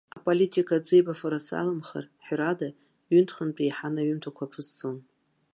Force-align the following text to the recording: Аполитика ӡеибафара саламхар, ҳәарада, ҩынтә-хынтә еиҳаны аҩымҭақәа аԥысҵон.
Аполитика 0.15 0.77
ӡеибафара 0.85 1.39
саламхар, 1.47 2.05
ҳәарада, 2.25 2.67
ҩынтә-хынтә 3.13 3.61
еиҳаны 3.63 3.99
аҩымҭақәа 4.03 4.43
аԥысҵон. 4.45 4.97